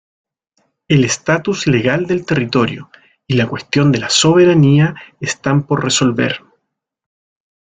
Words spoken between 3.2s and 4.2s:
y la cuestión de la